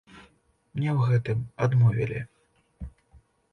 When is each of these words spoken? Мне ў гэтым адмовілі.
Мне 0.77 0.87
ў 0.97 1.11
гэтым 1.11 1.45
адмовілі. 1.67 2.19